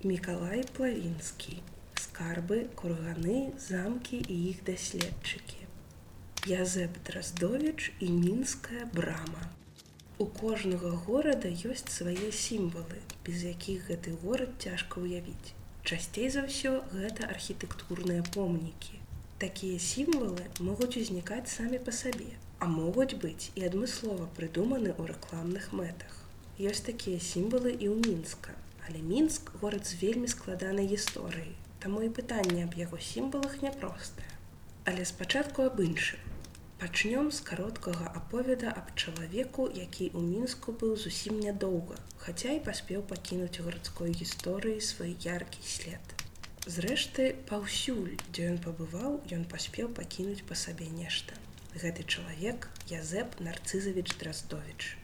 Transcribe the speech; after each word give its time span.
Мікалай 0.00 0.62
Плавінскі. 0.76 1.58
Скарбы, 2.00 2.72
курганы, 2.72 3.52
замкі 3.60 4.16
і 4.16 4.36
іх 4.50 4.62
даследчыкі. 4.64 5.60
Язэп 6.48 6.96
Драздовіч 7.04 7.92
і 8.00 8.08
мінская 8.08 8.86
брама. 8.94 9.42
У 10.16 10.24
кожнага 10.24 10.92
горада 11.04 11.52
ёсць 11.52 11.92
свае 11.92 12.32
сімвалы, 12.32 13.02
без 13.26 13.44
якіх 13.44 13.90
гэты 13.92 14.16
горад 14.22 14.56
цяжка 14.56 15.04
ўявіць. 15.04 15.52
Часцей 15.84 16.32
за 16.32 16.46
ўсё 16.48 16.72
гэта 16.96 17.28
архітэктурныя 17.28 18.24
помнікі. 18.32 18.96
Такія 19.36 19.76
сімвалы 19.76 20.48
могуць 20.64 20.96
узнікаць 20.96 21.52
самі 21.52 21.76
па 21.76 21.92
сабе, 21.92 22.32
а 22.56 22.72
могуць 22.72 23.20
быць 23.20 23.52
і 23.52 23.68
адмыслова 23.68 24.32
прыдуманы 24.40 24.96
ў 24.96 25.12
рэкламных 25.12 25.76
мэтах. 25.76 26.16
Ёсць 26.56 26.88
такія 26.88 27.20
сімвалы 27.20 27.76
і 27.76 27.92
ў 27.92 28.00
мінска, 28.08 28.56
але 28.90 29.02
мінск 29.06 29.54
горад 29.62 29.86
з 29.86 30.02
вельмі 30.02 30.26
складанай 30.26 30.90
гісторыяй, 30.90 31.54
таму 31.78 32.02
і 32.02 32.10
пытанне 32.10 32.66
аб 32.66 32.74
яго 32.74 32.98
сімвалах 32.98 33.62
няпростае. 33.62 34.26
Але 34.84 35.04
спачатку 35.06 35.62
аб 35.62 35.78
іншым. 35.78 36.18
Пачнём 36.80 37.30
з 37.30 37.40
кароткага 37.46 38.10
аповеда 38.18 38.72
аб 38.74 38.90
чалавеку, 38.96 39.68
які 39.70 40.10
ў 40.10 40.20
мінску 40.26 40.72
быў 40.72 40.96
зусім 40.96 41.38
нядоўга, 41.38 41.98
хаця 42.18 42.56
і 42.56 42.62
паспеў 42.66 43.04
пакінуць 43.10 43.60
гарадской 43.62 44.16
гісторыі 44.16 44.80
свой 44.80 45.14
яркі 45.22 45.62
след. 45.62 46.16
Зрэшты, 46.66 47.34
паўсюль, 47.50 48.16
дзе 48.32 48.48
ён 48.52 48.58
пабываў, 48.64 49.20
ён 49.36 49.44
паспеў 49.52 49.92
пакінуць 50.00 50.42
па 50.48 50.58
сабе 50.62 50.88
нешта. 50.88 51.36
Гэты 51.76 52.02
чалавек 52.02 52.66
Язэп 52.90 53.38
нарцызавіч 53.44 54.16
Драздовіч. 54.18 54.99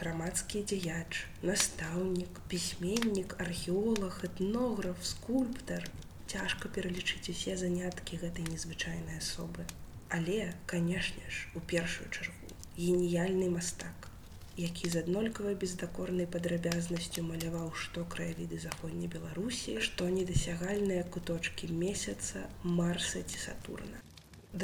Грамадскі 0.00 0.62
дзеяч, 0.68 1.24
настаўнік, 1.42 2.42
пісьменнік, 2.48 3.40
археолог, 3.40 4.20
этнограф, 4.28 5.00
скульптар. 5.02 5.88
Цяжка 6.26 6.68
пералічыць 6.68 7.30
усе 7.32 7.56
заняткі 7.56 8.22
гэтай 8.22 8.44
незвычайнай 8.52 9.22
асобы 9.24 9.64
але 10.08 10.52
канешне 10.66 11.22
ж 11.28 11.48
у 11.54 11.60
першую 11.60 12.08
чаргу 12.10 12.48
геніяльны 12.78 13.48
мастак 13.50 14.08
які 14.56 14.88
з 14.92 15.00
аднолькавай 15.02 15.56
бездакорнай 15.62 16.28
падрабязнасцю 16.34 17.24
маляваў 17.30 17.72
што 17.84 18.04
краявіды 18.14 18.60
заходняй 18.62 19.10
беларусі 19.14 19.74
што 19.88 20.08
недасягальныя 20.18 21.02
куточки 21.16 21.70
месяца 21.82 22.44
марса 22.78 23.22
ці 23.22 23.42
сатурна 23.46 24.04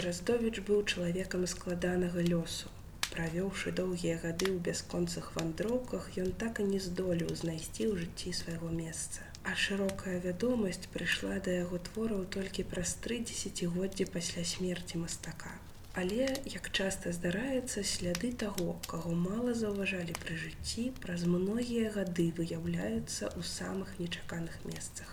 драздович 0.01 0.63
быў 0.71 0.87
чалавекам 0.95 1.47
складанага 1.55 2.23
лёсу 2.29 2.71
правёўшы 3.17 3.75
доўгія 3.83 4.21
гады 4.25 4.49
ў 4.53 4.59
бясконцах 4.71 5.35
вандроўках 5.37 6.09
ён 6.25 6.33
так 6.45 6.65
і 6.65 6.71
не 6.73 6.81
здолеў 6.89 7.37
знайсці 7.43 7.91
ў 7.91 8.05
жыцці 8.05 8.39
свайго 8.45 8.73
месца 8.79 9.33
а 9.45 9.55
шырокая 9.59 10.19
вядомасць 10.23 10.87
прыйшла 10.95 11.39
да 11.47 11.55
яго 11.59 11.79
твораў 11.89 12.25
толькі 12.37 12.65
праз 12.73 12.95
тры 13.05 13.19
дзесяцігоддзі 13.27 14.07
пасля 14.15 14.45
смерти 14.47 14.99
мастака. 15.03 15.55
Але, 15.95 16.29
як 16.49 16.71
часта 16.73 17.13
здараецца, 17.13 17.83
сляды 17.85 18.31
таго, 18.43 18.79
каго 18.93 19.13
мала 19.25 19.53
заўважалі 19.63 20.15
пры 20.23 20.39
жыцці, 20.45 20.87
праз 21.03 21.27
многія 21.29 21.91
гады 21.97 22.31
выяўляюцца 22.39 23.29
ў 23.29 23.43
самых 23.45 23.99
нечаканых 23.99 24.57
месцах. 24.65 25.11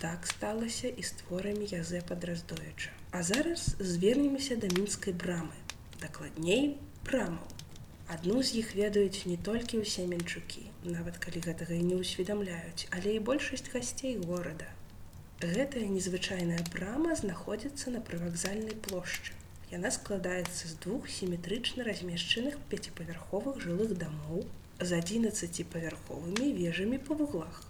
Так 0.00 0.24
сталася 0.30 0.88
і 0.88 1.02
з 1.02 1.20
творамі 1.20 1.68
Язэпа 1.68 2.16
Драздоеча. 2.16 2.94
А 3.10 3.22
зараз 3.22 3.76
звернемся 3.80 4.56
да 4.56 4.72
мінскай 4.72 5.12
брамы, 5.12 5.56
дакладней 6.00 6.78
брамаў. 7.06 7.44
Адну 8.14 8.42
з 8.46 8.60
іх 8.60 8.68
ведаюць 8.78 9.26
не 9.30 9.36
толькі 9.48 9.82
ўсе 9.82 10.06
менчукі, 10.10 10.62
нават 10.86 11.18
калі 11.22 11.42
гэтага 11.46 11.74
і 11.74 11.86
не 11.86 11.96
ўсведамляюць, 11.98 12.86
але 12.98 13.14
і 13.18 13.22
большасць 13.28 13.70
гасцей 13.72 14.14
горада. 14.30 14.68
Гэтая 15.42 15.86
незвычайная 15.90 16.62
брама 16.74 17.16
знаходзіцца 17.20 17.94
на 17.96 18.02
прывакзальнай 18.10 18.78
плошчы. 18.86 19.34
Яна 19.74 19.90
складаецца 19.98 20.70
з 20.70 20.78
двух 20.86 21.10
сіметрычна 21.18 21.86
размешчаных 21.90 22.58
пяціпавярховых 22.70 23.62
жылых 23.66 23.94
дамоў 24.02 24.46
з 24.80 25.00
11павярховымі 25.02 26.52
вежамі 26.58 27.02
па 27.08 27.18
вуглах. 27.22 27.62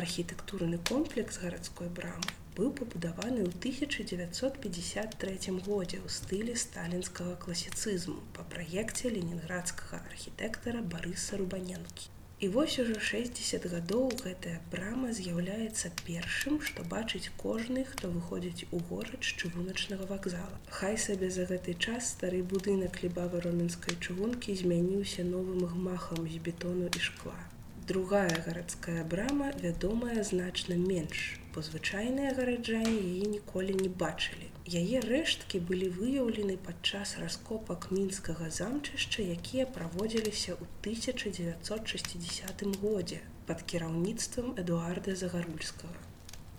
Архітэктурны 0.00 0.80
комплекс 0.92 1.40
гарадской 1.44 1.92
брамы 2.00 2.41
быў 2.56 2.72
пабудаваны 2.78 3.44
ў 3.44 3.50
1953 3.58 5.52
годзе 5.68 5.98
ў 6.04 6.08
стылі 6.16 6.56
сталінскага 6.64 7.36
класіцызму 7.44 8.18
па 8.38 8.48
праекце 8.54 9.12
ленінградскага 9.18 10.02
архітэктара 10.10 10.82
барыса 10.96 11.40
рубаненкі. 11.42 12.12
І 12.42 12.48
вось 12.48 12.78
ужо 12.82 12.94
60 12.98 13.66
гадоў 13.72 14.08
гэтая 14.20 14.54
брама 14.70 15.12
з'яўляецца 15.18 15.90
першым, 16.02 16.56
што 16.68 16.82
бачыць 16.94 17.30
кожны, 17.42 17.84
хто 17.90 18.10
выходзіць 18.14 18.66
у 18.74 18.80
горад 18.88 19.22
з 19.28 19.36
чыгуначнага 19.38 20.08
вакзала. 20.10 20.58
Хай 20.80 20.98
сабе 21.04 21.30
за 21.30 21.46
гэты 21.46 21.78
час 21.86 22.10
стары 22.16 22.42
будынак 22.54 22.98
лібавы 23.04 23.46
роменскай 23.46 23.94
чыгункі 23.94 24.58
змяніўся 24.58 25.22
новым 25.30 25.62
гмахам 25.76 26.26
з 26.26 26.42
бетону 26.48 26.90
і 26.90 27.06
шкла. 27.06 27.38
Другая 27.86 28.40
гарадская 28.46 29.02
брама 29.02 29.50
вядомая 29.60 30.22
значна 30.22 30.76
менш, 30.78 31.22
бо 31.52 31.64
звычайныя 31.66 32.30
гараджане 32.36 32.92
яе 32.94 33.26
ніколі 33.30 33.74
не 33.78 33.88
бачылі. 34.02 34.50
Яе 34.80 35.00
рэшткі 35.06 35.58
былі 35.70 35.88
выяўлены 35.96 36.54
падчас 36.68 37.16
раскопак 37.22 37.88
мінскага 37.90 38.50
замчышча, 38.58 39.26
якія 39.34 39.66
праводзіліся 39.66 40.54
ў 40.54 40.70
1960 40.86 42.62
годзе 42.86 43.18
пад 43.50 43.66
кіраўніцтвам 43.72 44.54
Эдуарда 44.62 45.18
Загарульскага. 45.18 45.98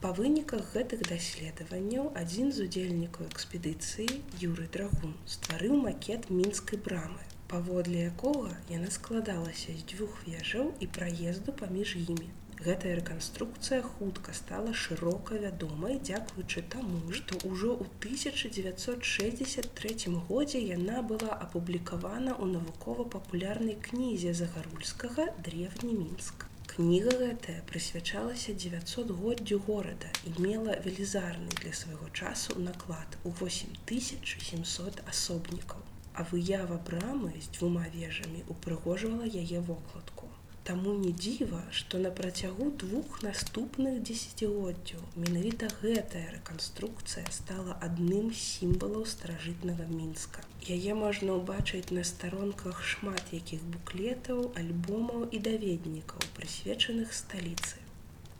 Па 0.04 0.12
выніках 0.18 0.76
гэтых 0.76 1.08
даследаванняў 1.08 2.12
адзін 2.20 2.52
з 2.52 2.68
удзельнікаў 2.68 3.32
экспедыцыі 3.32 4.20
Юры 4.52 4.68
Драгун 4.76 5.16
стварыў 5.38 5.80
макет 5.88 6.28
мінскай 6.42 6.84
брамы, 6.90 7.24
паводле 7.54 8.00
якога 8.12 8.54
яна 8.76 8.90
складалася 9.00 9.72
з 9.80 9.82
дзвюх 9.90 10.14
вежаў 10.28 10.66
і 10.86 10.88
праезду 10.98 11.50
паміж 11.60 11.90
імі. 12.04 12.30
Гэтая 12.66 12.94
рэканструкцыя 12.98 13.80
хутка 13.86 14.34
стала 14.38 14.72
шырока 14.84 15.40
вядомай 15.44 15.96
дзякуючы 16.10 16.64
таму 16.76 17.00
што 17.18 17.40
ўжо 17.50 17.70
ў 17.76 17.78
1963 18.06 20.14
годзе 20.30 20.60
яна 20.64 20.98
была 21.14 21.32
апублікавана 21.46 22.32
ў 22.40 22.44
навукова-папулярнай 22.56 23.78
кнізе 23.90 24.32
загарульскага 24.42 25.24
древні 25.50 25.94
мінск 26.00 26.36
кніга 26.74 27.14
гэтая 27.24 27.60
прысвячалася 27.72 28.52
900годдзю 28.66 29.58
горада 29.68 30.10
і 30.30 30.32
мела 30.46 30.74
велізарны 30.86 31.52
для 31.62 31.74
свайго 31.84 32.08
часу 32.22 32.50
наклад 32.70 33.10
у 33.24 33.30
8700 33.42 35.04
асобнікаў 35.16 35.93
а 36.14 36.28
выява 36.32 36.80
брамы 36.92 37.34
з 37.40 37.50
дзвюма 37.58 37.86
вежамі 37.98 38.46
упрыгожвала 38.56 39.30
яе 39.44 39.60
вокладку 39.72 40.34
Таму 40.68 40.92
не 40.98 41.10
дзіва, 41.12 41.58
што 41.78 42.00
на 42.04 42.10
працягу 42.18 42.66
двух 42.84 43.18
наступных 43.26 43.98
дзесяцігоддзяў 44.10 45.02
менавіта 45.24 45.68
гэтая 45.82 46.24
рэканструкцыя 46.36 47.34
стала 47.40 47.76
адным 47.90 48.32
з 48.32 48.40
сімвалаў 48.44 49.04
старажытнага 49.16 49.90
мінска. 49.92 50.48
Яе 50.78 50.96
можна 51.04 51.36
ўбачыць 51.42 51.92
на 52.00 52.08
старонках 52.14 52.80
шмат 52.94 53.36
якіх 53.42 53.70
буклетаў, 53.76 54.46
альбомаў 54.64 55.28
і 55.36 55.44
даведнікаў, 55.52 56.32
прысвечаных 56.40 57.12
сталіцы. 57.24 57.83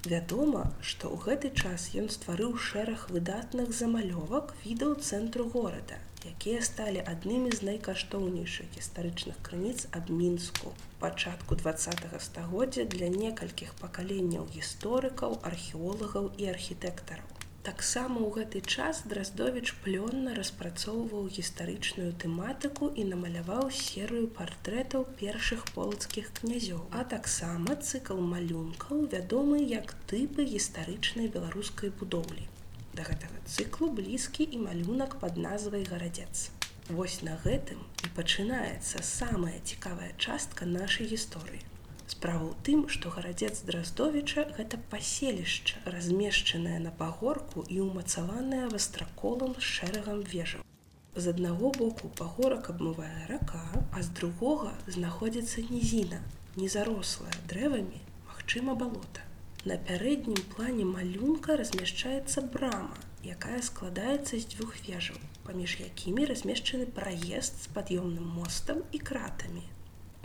Вядома, 0.03 0.65
што 0.81 1.07
ў 1.07 1.23
гэты 1.23 1.53
час 1.55 1.87
ён 2.01 2.11
стварыў 2.17 2.59
шэраг 2.67 3.07
выдатных 3.15 3.71
замалёвак 3.79 4.51
відаў 4.65 4.99
цэнтру 4.99 5.47
горада, 5.55 6.03
якія 6.33 6.61
сталі 6.69 7.03
аднымі 7.13 7.51
з 7.55 7.69
найкаштоўнейшых 7.69 8.67
гістарычных 8.75 9.39
крыніц 9.47 9.87
аб 9.91 10.11
мінску. 10.19 10.73
пачатку 10.99 11.55
два 11.55 11.73
стагоддзя 11.77 12.83
для 12.83 13.07
некалькіх 13.07 13.73
пакаленняў 13.81 14.47
гісторыкаў, 14.53 15.39
археолагаў 15.49 16.31
і 16.37 16.47
архітэктараў. 16.53 17.37
Таксама 17.67 18.17
ў 18.23 18.29
гэты 18.35 18.59
час 18.73 19.01
Драздовіч 19.11 19.73
плённа 19.85 20.33
распрацоўваў 20.37 21.27
гістарычную 21.37 22.11
тэматыку 22.23 22.87
і 23.01 23.03
намаляваў 23.09 23.71
серыю 23.79 24.29
партрэтаў 24.37 25.03
першых 25.21 25.65
полацкіх 25.75 26.31
князёў, 26.39 26.81
а 26.91 27.03
таксама 27.15 27.75
цыкл 27.75 28.23
малюнкаў 28.33 29.03
вядомы 29.15 29.59
як 29.77 29.97
тыпы 30.11 30.47
гістарычнай 30.53 31.27
беларускай 31.27 31.91
будоўлі. 32.03 32.47
Да 32.97 33.03
гэтага 33.05 33.37
цыклу 33.45 33.87
блізкі 33.93 34.45
і 34.57 34.59
малюнак 34.65 35.19
пад 35.21 35.35
назвай 35.37 35.83
гарадзец. 35.85 36.49
Вось 36.89 37.17
на 37.27 37.35
гэтым 37.43 37.83
і 38.07 38.07
пачынаецца 38.17 39.03
самая 39.05 39.59
цікавая 39.71 40.13
частка 40.17 40.65
нашай 40.65 41.09
гісторыі. 41.11 41.61
Справа 42.13 42.47
ў 42.47 42.55
тым, 42.65 42.79
што 42.95 43.11
гарадзец 43.13 43.61
Драздовіча 43.67 44.47
гэта 44.57 44.79
паселішча, 44.93 45.83
размешчанае 45.97 46.79
на 46.87 46.95
пагорку 47.03 47.67
і 47.67 47.83
ўмацаваная 47.85 48.71
вастраколам 48.73 49.53
з 49.59 49.67
шэрагам 49.75 50.23
вежаў. 50.33 50.65
З 51.13 51.35
аднаго 51.35 51.73
боку 51.77 52.09
пагорак 52.17 52.71
абмывае 52.73 53.27
рака, 53.29 53.61
а 53.91 54.01
з 54.01 54.09
другога 54.21 54.73
знаходзіцца 54.87 55.67
нізіна, 55.69 56.23
незарослая 56.55 57.35
дрэвамі, 57.51 58.01
магчыма 58.31 58.73
балота. 58.73 59.26
На 59.67 59.75
пярэднім 59.87 60.43
плане 60.55 60.83
малюнка 60.87 61.55
размяшчаецца 61.59 62.43
брама, 62.53 62.99
якая 63.35 63.61
складаецца 63.69 64.35
з 64.35 64.43
дзвюх 64.51 64.75
вежаў, 64.85 65.17
паміж 65.47 65.79
якімі 65.85 66.27
размешчаны 66.29 66.85
праезд 66.99 67.63
з 67.63 67.73
пад'ёмным 67.77 68.29
мостам 68.37 68.85
і 68.99 69.01
кратамі, 69.09 69.63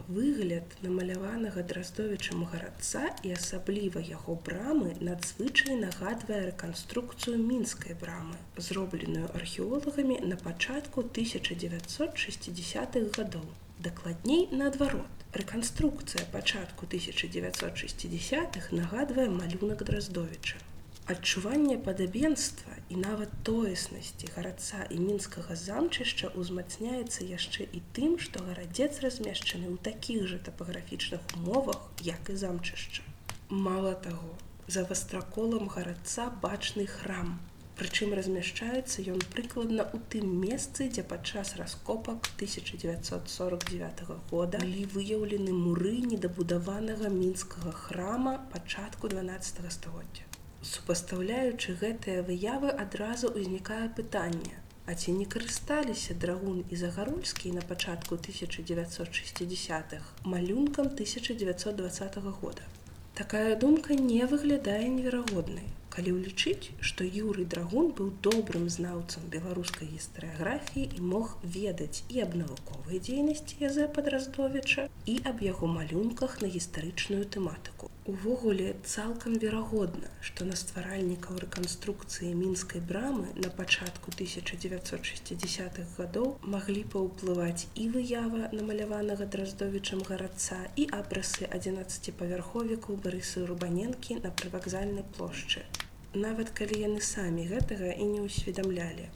Выгляд 0.08 0.76
намаляванага 0.82 1.62
драздовічам 1.72 2.44
гарадца 2.52 3.02
і 3.28 3.32
асабліва 3.36 4.02
яго 4.08 4.34
брамы 4.48 4.94
надзвычай 5.08 5.78
нагадвае 5.82 6.40
рэканструкцыю 6.48 7.36
мінскай 7.38 7.94
брамы, 8.02 8.36
зробленую 8.68 9.30
археолагамі 9.40 10.18
на 10.34 10.36
пачатку 10.44 11.06
1960-х 11.20 13.04
гадоў. 13.18 13.46
Дакладней 13.78 14.48
наадварот. 14.50 15.21
Рэканструкцыя 15.32 16.26
пачатку 16.32 16.84
1960-х 16.84 18.76
нагадвае 18.76 19.30
малюнак 19.32 19.82
драздовіча. 19.88 20.58
Адчуванне 21.08 21.78
падабенства 21.86 22.74
і 22.92 22.98
нават 23.00 23.32
тоеснасці 23.48 24.28
гарадца 24.34 24.84
і 24.92 24.98
мінскага 25.00 25.56
замчышча 25.56 26.28
ўзмацняецца 26.36 27.24
яшчэ 27.24 27.64
і 27.64 27.80
тым, 27.96 28.18
што 28.20 28.44
гарадзец 28.44 29.00
размешчаны 29.00 29.72
ў 29.72 29.80
такіх 29.88 30.28
жа 30.28 30.36
тапаграфічных 30.50 31.24
умовах, 31.40 31.80
як 32.04 32.28
і 32.28 32.36
замчышча. 32.36 33.00
Мала 33.48 33.94
таго, 34.08 34.36
за 34.68 34.84
вастраколам 34.84 35.72
гарадца 35.72 36.28
бачны 36.44 36.84
храм. 36.84 37.40
Прычым 37.80 38.10
размяшчаецца 38.16 39.02
ён 39.12 39.22
прыкладна 39.34 39.84
ў 39.88 39.98
тым 40.14 40.32
месцы, 40.40 40.88
дзе 40.92 41.04
падчас 41.12 41.52
раскопак 41.60 42.28
1949 42.36 44.02
года 44.32 44.60
былі 44.64 44.84
выяўлены 44.96 45.54
муры 45.60 45.94
недабудаванага 46.10 47.12
мінскага 47.14 47.72
храма 47.84 48.34
пачатку 48.52 49.08
12 49.14 49.72
стагоддзя. 49.78 50.28
Супастаўляючы 50.72 51.78
гэтыя 51.80 52.26
выявы 52.28 52.76
адразу 52.84 53.32
ўзнікае 53.38 53.88
пытанне. 54.00 54.60
А 54.86 54.94
ці 54.94 55.12
не 55.16 55.24
карысталіся 55.32 56.14
драгун 56.22 56.64
і 56.68 56.76
загарульскі 56.78 57.52
на 57.58 57.62
пачатку 57.72 58.16
1960х 58.16 60.02
малюнкам 60.24 60.86
1920 60.86 62.16
года. 62.40 62.62
Такая 63.14 63.54
думка 63.56 63.94
не 63.94 64.26
выглядае 64.26 64.88
неверагоднай. 64.88 65.70
Калі 65.92 66.12
ўлічыць, 66.16 66.72
што 66.88 67.04
Юрый 67.04 67.44
драгун 67.54 67.90
быў 67.96 68.06
добрым 68.26 68.62
знаўцам 68.72 69.26
беларускай 69.34 69.90
гістарыяграфіі 69.92 70.84
і 70.98 71.00
мог 71.08 71.34
ведаць 71.56 72.04
і 72.14 72.22
аб 72.24 72.36
навуковай 72.42 73.00
дзейнасці 73.08 73.60
язэ 73.68 73.88
падраздовіча 73.98 74.86
і 75.14 75.18
аб 75.30 75.42
яго 75.44 75.68
малюнках 75.74 76.40
на 76.40 76.48
гістарычную 76.54 77.24
тэматыку. 77.36 77.92
Увогуле 78.10 78.74
цалкам 78.82 79.34
верагодна, 79.38 80.08
што 80.28 80.44
на 80.46 80.56
стваральнікаў 80.60 81.36
рэканструкцыі 81.42 82.30
мінскай 82.34 82.80
брамы 82.88 83.28
на 83.42 83.50
пачатку 83.58 84.10
1960-х 84.16 85.84
гадоў 85.98 86.32
маглі 86.54 86.80
паўплываць 86.94 87.68
і 87.82 87.84
выява 87.96 88.48
намаляванага 88.58 89.28
драздовічам 89.34 90.02
гарадца 90.08 90.58
і 90.74 90.86
абрасы 90.98 91.46
11павярховікаў 91.58 92.98
барысы 93.04 93.44
рубаненкі 93.50 94.16
на 94.24 94.32
прывакзальнай 94.40 95.06
плошчы. 95.18 95.62
Нават 96.24 96.50
калі 96.58 96.80
яны 96.80 97.04
самі 97.10 97.46
гэтага 97.52 97.92
і 97.94 98.08
не 98.16 98.24
ўсведамлялі. 98.24 99.06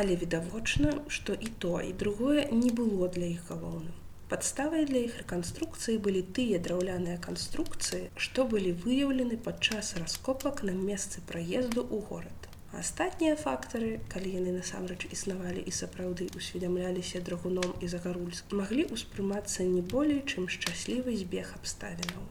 Але 0.00 0.16
відавочна, 0.24 0.96
што 1.18 1.36
і 1.36 1.52
то 1.66 1.76
і 1.90 1.92
другое 1.92 2.48
не 2.64 2.72
было 2.80 3.12
для 3.18 3.28
іх 3.36 3.52
галоўным. 3.52 3.92
Падставай 4.28 4.86
для 4.88 5.00
іх 5.06 5.16
рэканструкцыі 5.20 5.98
былі 6.04 6.20
тыя 6.36 6.58
драўляныя 6.66 7.20
канструкцыі, 7.26 8.06
што 8.26 8.46
былі 8.52 8.72
выяўлены 8.84 9.36
падчас 9.48 9.92
раскопак 10.00 10.62
на 10.68 10.72
месцы 10.72 11.20
праезду 11.30 11.84
ў 11.84 12.00
горад. 12.08 12.48
Астатнія 12.78 13.34
фактары, 13.40 13.90
калі 14.12 14.30
яны 14.34 14.54
насамрэч 14.54 15.12
існавалі 15.16 15.60
і 15.62 15.74
сапраўды 15.80 16.30
усведамляліся 16.40 17.20
драгуном 17.26 17.76
і 17.84 17.90
загарульск, 17.92 18.56
маглі 18.60 18.86
ўспрымацца 18.96 19.68
не 19.74 19.82
болей, 19.92 20.24
чым 20.24 20.48
шчаслівы 20.54 21.14
збег 21.20 21.52
абставінаў. 21.60 22.24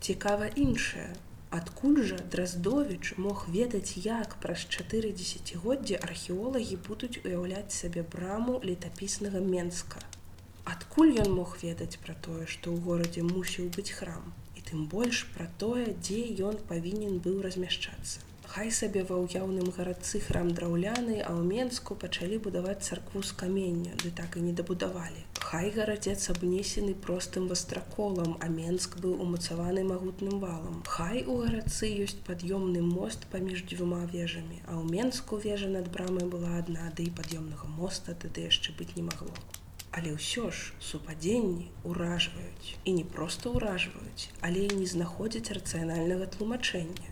Цікава 0.00 0.48
іншае. 0.54 1.10
Адкуль 1.50 2.00
жа 2.06 2.16
Драздовіч 2.32 3.18
мог 3.18 3.44
ведаць, 3.50 3.98
як 4.06 4.38
праз 4.44 4.64
чатыры 4.70 5.10
дзесяцігоддзі 5.18 5.98
археолагі 5.98 6.78
будуць 6.88 7.18
уяўляць 7.26 7.74
сабе 7.74 8.06
браму 8.14 8.60
летапіснага 8.62 9.42
Менска, 9.42 9.98
Адкуль 10.64 11.16
ён 11.22 11.30
мог 11.32 11.56
ведаць 11.62 12.00
пра 12.04 12.14
тое, 12.26 12.46
што 12.46 12.72
ў 12.72 12.82
горадзе 12.84 13.22
мусіў 13.26 13.70
быць 13.76 13.92
храм 13.96 14.32
і 14.56 14.64
тым 14.70 14.88
больш 14.92 15.26
пра 15.36 15.46
тое, 15.62 15.86
дзе 16.04 16.20
ён 16.50 16.58
павінен 16.72 17.22
быў 17.24 17.40
размяшчацца. 17.46 18.20
Хай 18.50 18.70
сабе 18.74 19.02
ва 19.08 19.16
ўяўным 19.22 19.68
гарадцы 19.74 20.18
храм 20.26 20.48
драўляны, 20.58 21.20
а 21.22 21.30
ў 21.38 21.42
Менску 21.50 21.94
пачалі 22.04 22.38
будаваць 22.46 22.82
царкву 22.82 23.22
з 23.22 23.36
камення, 23.42 23.92
ды 24.02 24.10
так 24.20 24.34
і 24.40 24.42
не 24.46 24.54
дабудавалі. 24.60 25.22
Хай 25.50 25.70
гарадзец 25.76 26.26
абнесены 26.34 26.96
простым 27.04 27.46
вастраколам, 27.52 28.34
а 28.42 28.50
Менск 28.56 28.98
быў 29.04 29.22
умацаваны 29.22 29.86
магутным 29.86 30.42
валам. 30.42 30.82
Хай 30.96 31.22
у 31.22 31.38
гарадцы 31.44 31.94
ёсць 32.02 32.18
пад'ёмны 32.26 32.82
мост 32.82 33.30
паміж 33.30 33.62
дзвюма 33.70 34.02
вежамі, 34.10 34.58
а 34.66 34.82
ў 34.82 34.98
Менску 34.98 35.38
вежа 35.46 35.70
над 35.70 35.86
брамай 35.94 36.26
была 36.26 36.58
адна, 36.58 36.90
ды 36.90 37.06
і 37.06 37.14
пад'ёмнага 37.22 37.70
моста 37.78 38.18
тады 38.18 38.50
яшчэ 38.50 38.74
быць 38.74 38.92
не 38.98 39.06
магло. 39.06 39.30
Але 39.98 40.10
ўсё 40.14 40.50
ж 40.54 40.70
супадзенні 40.88 41.66
ўражваюць 41.82 42.68
і 42.84 42.92
не 42.98 43.04
проста 43.14 43.50
ўражваюць, 43.54 44.30
але 44.40 44.66
і 44.66 44.76
не 44.82 44.86
знаходзяць 44.86 45.54
рацыянальнага 45.56 46.26
тлумачэння. 46.34 47.10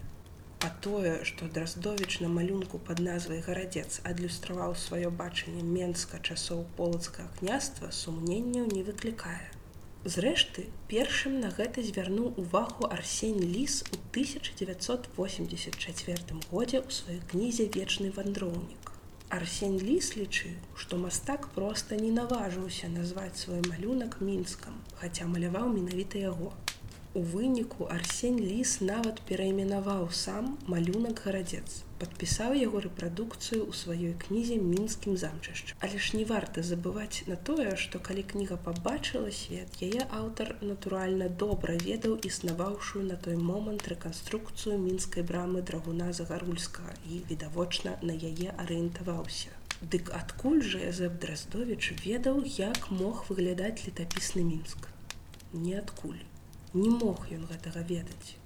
А 0.66 0.68
тое, 0.84 1.12
што 1.30 1.48
драздовіч 1.56 2.12
на 2.22 2.28
малюнку 2.28 2.76
пад 2.86 2.98
назвай 3.08 3.40
гарадзец 3.46 3.90
адлюстраваў 4.10 4.72
сваё 4.84 5.08
бачанне 5.20 5.62
менска 5.62 6.16
часоў 6.18 6.60
полацкага 6.80 7.28
княства 7.38 7.86
сумненняў 7.98 8.64
не 8.72 8.82
выклікае. 8.88 9.46
Зрэшты, 10.14 10.60
першым 10.90 11.32
на 11.42 11.48
гэта 11.54 11.78
звярнуў 11.82 12.28
увагу 12.42 12.82
Арсень 12.96 13.42
ліс 13.42 13.74
у 13.90 13.96
1984 14.14 16.38
годзе 16.50 16.78
ў 16.78 16.90
сваёй 16.98 17.20
кнізе 17.32 17.64
вечны 17.78 18.08
вандроўнік. 18.14 18.87
Арсень 19.36 19.76
ліс 19.76 20.06
лічыў, 20.16 20.52
што 20.82 20.96
мастак 21.00 21.48
проста 21.52 21.96
не 22.02 22.08
наважыўся 22.18 22.88
назваць 22.88 23.36
свой 23.36 23.60
малюнак 23.66 24.14
мінскам, 24.24 24.78
хаця 25.00 25.26
маляваў 25.28 25.66
менавіта 25.74 26.22
яго. 26.22 26.48
У 27.12 27.24
выніку 27.32 27.90
Арсень 27.92 28.38
ліс 28.40 28.78
нават 28.80 29.20
перайменаваў 29.28 30.08
сам 30.20 30.56
малюнак 30.74 31.20
гарадзец. 31.26 31.82
Падпісаў 31.98 32.52
яго 32.54 32.80
рэпрадукцыю 32.84 33.58
ў 33.66 33.72
сваёй 33.78 34.12
кнізе 34.24 34.56
мінскім 34.62 35.16
замчышча. 35.22 35.74
Але 35.82 35.98
ж 35.98 36.14
не 36.18 36.24
варта 36.30 36.62
забываць 36.68 37.26
на 37.30 37.36
тое, 37.48 37.74
што 37.84 37.98
калі 38.08 38.22
кніга 38.32 38.58
пабачыла 38.68 39.32
свет, 39.38 39.80
яе 39.82 40.06
аўтар 40.20 40.54
натуральна 40.62 41.28
добра 41.42 41.74
ведаў 41.82 42.14
існаваўшую 42.30 43.04
на 43.10 43.18
той 43.26 43.34
момант 43.50 43.90
рэканструкцыю 43.94 44.78
мінскай 44.86 45.26
брамы 45.32 45.66
драгуна 45.72 46.12
загарульскага 46.22 46.94
і 47.10 47.20
відавочна 47.34 47.98
на 48.02 48.14
яе 48.14 48.54
арыентаваўся. 48.54 49.50
Дык 49.82 50.14
адкуль 50.22 50.62
жа 50.70 50.86
Язэп 50.86 51.18
Драздовіч 51.22 51.94
ведаў, 52.06 52.42
як 52.62 52.90
мог 53.02 53.26
выглядаць 53.28 53.86
летапісны 53.86 54.46
мінск. 54.46 54.90
Ніадкуль. 55.52 56.22
Не 56.74 56.90
мог 56.90 57.26
ён 57.34 57.48
гэтага 57.50 57.82
ведаць. 57.90 58.37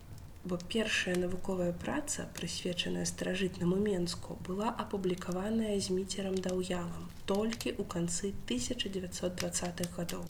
Бо 0.44 0.58
першая 0.74 1.14
навуковая 1.16 1.72
праца, 1.72 2.26
прысвечаная 2.38 3.04
старажытнаму 3.04 3.76
Менску, 3.76 4.38
была 4.48 4.70
апублікаваная 4.84 5.78
з 5.78 5.94
міцерам 5.94 6.34
даўялам 6.34 7.08
толькі 7.26 7.70
ў 7.78 7.86
канцы 7.94 8.34
1920-х 8.50 9.88
гадоў. 9.96 10.26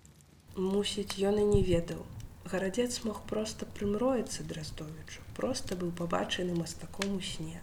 Мусіць, 0.57 1.17
ён 1.17 1.41
і 1.41 1.49
не 1.57 1.63
ведаў. 1.73 2.05
Гарадзец 2.45 3.05
мог 3.09 3.25
проста 3.35 3.65
прымроіцца 3.79 4.45
Драздовічу, 4.45 5.25
проста 5.37 5.81
быў 5.81 5.93
пабачаны 5.97 6.59
мастаком 6.61 7.17
у 7.17 7.23
сне 7.33 7.63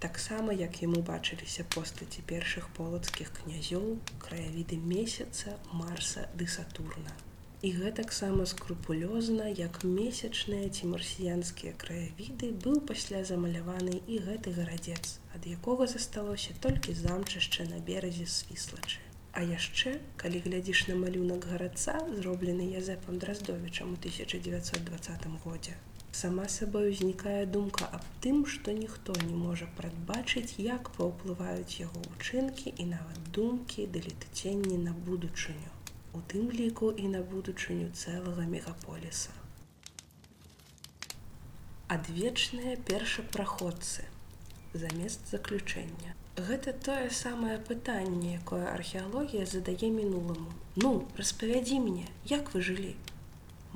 таксама 0.00 0.52
як 0.52 0.82
яму 0.82 1.00
бачыліся 1.06 1.64
постаці 1.74 2.22
першых 2.32 2.68
полацкіх 2.78 3.32
князёў 3.38 3.86
краявіды 4.24 4.78
месяца 4.92 5.56
марса 5.80 6.28
ды 6.38 6.46
сатурна 6.46 7.14
і 7.66 7.70
гэтаксама 7.74 8.44
скрупулёзна 8.46 9.48
як 9.58 9.82
месячныя 9.84 10.68
ці 10.70 10.90
марсіянскія 10.90 11.72
краявіды 11.82 12.50
быў 12.64 12.78
пасля 12.90 13.22
замаляваны 13.30 13.98
і 14.06 14.18
гэты 14.26 14.54
гарадзец 14.58 15.18
ад 15.34 15.48
якога 15.52 15.88
засталося 15.90 16.54
толькі 16.66 16.94
замчышча 16.94 17.66
на 17.70 17.82
беразе 17.88 18.26
свіслачы 18.34 19.02
а 19.32 19.42
яшчэ 19.48 19.98
калі 20.22 20.42
глядзіш 20.46 20.86
на 20.90 20.94
малюнак 21.02 21.50
гарадца 21.50 21.98
зроблены 22.20 22.70
язэпам 22.78 23.18
драздовічам 23.24 23.94
у 23.94 23.98
1920 24.06 25.26
годзе 25.44 25.74
сама 26.20 26.46
сабой 26.48 26.90
узнікае 26.90 27.42
думка 27.56 27.88
аб 27.98 28.06
тым, 28.24 28.44
што 28.52 28.74
ніхто 28.78 29.14
не 29.24 29.36
можа 29.40 29.68
прадбачыць, 29.80 30.58
як 30.58 30.90
паўплываюць 30.96 31.78
яго 31.80 32.02
ўчынкі 32.14 32.74
і 32.74 32.88
нават 32.94 33.32
думкі 33.38 33.86
да 33.94 34.02
летыценні 34.06 34.78
на 34.86 34.96
будучыню. 35.10 35.77
У 36.18 36.20
тым 36.30 36.50
ліку 36.50 36.90
і 37.02 37.08
на 37.14 37.18
будучыню 37.32 37.88
цэлага 37.94 38.44
мегаполіса. 38.52 39.30
Адвечныя 41.96 42.74
першапраходцы 42.88 44.06
замест 44.84 45.30
заключэння. 45.30 46.16
Гэта 46.48 46.74
тое 46.88 47.12
самае 47.18 47.58
пытанне, 47.68 48.32
якое 48.40 48.64
археалогія 48.72 49.46
задае 49.52 49.92
мінуламу. 50.00 50.50
Ну, 50.74 50.90
распавядзі 51.20 51.78
мне, 51.86 52.10
як 52.32 52.50
вы 52.54 52.64
жылі, 52.70 52.96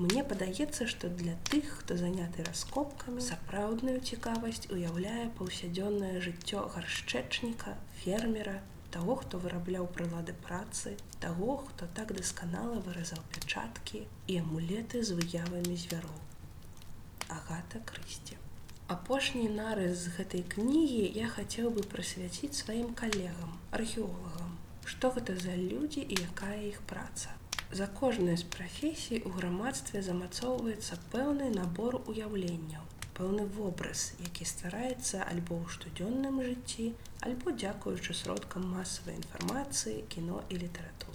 Мне 0.01 0.23
падаецца, 0.25 0.87
што 0.89 1.07
для 1.07 1.33
тых, 1.47 1.67
хто 1.79 1.95
заняты 1.97 2.43
раскопкамі, 2.45 3.21
сапраўдную 3.21 3.99
цікавасць 4.01 4.65
уяўляе 4.73 5.25
паўсядзённае 5.37 6.17
жыццё 6.27 6.63
гаршчэчніка, 6.75 7.75
фермера, 8.01 8.55
таго, 8.95 9.15
хто 9.21 9.39
вырабляў 9.43 9.87
прылады 9.97 10.35
працы, 10.47 10.95
таго, 11.25 11.57
хто 11.67 11.89
так 11.99 12.13
дасканала 12.19 12.79
выразаў 12.87 13.21
пячаткі 13.35 14.05
і 14.27 14.39
амулеты 14.45 15.03
з 15.03 15.19
выявамі 15.19 15.77
звяроў. 15.83 16.19
Агата 17.37 17.83
крысці. 17.91 18.39
Апошні 18.95 19.45
нарыс 19.59 19.95
з 20.05 20.17
гэтай 20.17 20.43
кнігі 20.55 21.05
я 21.19 21.29
хацеў 21.35 21.71
бы 21.77 21.85
прысвяціць 21.93 22.55
сваім 22.63 22.91
калегам, 23.03 23.55
археолагам, 23.71 24.57
што 24.85 25.13
гэта 25.15 25.39
за 25.45 25.55
людзі 25.55 26.03
і 26.03 26.19
якая 26.31 26.59
іх 26.73 26.83
праца 26.93 27.33
за 27.73 27.87
кожнай 27.87 28.37
з 28.37 28.43
прафесій 28.43 29.21
у 29.25 29.29
грамадстве 29.33 30.01
замацоўваецца 30.05 30.97
пэўны 31.13 31.49
набор 31.53 31.95
уяўленняў 32.05 32.83
пэўны 33.17 33.45
вобраз 33.57 34.05
які 34.25 34.47
ствараецца 34.51 35.23
альбо 35.31 35.57
ў 35.61 35.65
штодзённым 35.77 36.41
жыцці 36.47 36.87
альбо 37.29 37.55
дзякуючы 37.63 38.17
сродкам 38.21 38.69
масавай 38.75 39.19
інфармацыі 39.21 40.05
кіно 40.15 40.43
і 40.49 40.61
літаратуры. 40.65 41.13